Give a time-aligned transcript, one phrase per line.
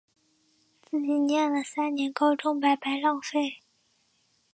[0.81, 3.59] 自己念了三年高中白白浪费